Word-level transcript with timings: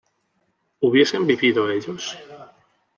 ¿hubiesen 0.79 1.27
vivido 1.27 1.67
ellos? 1.69 2.03